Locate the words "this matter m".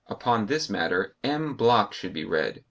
0.47-1.53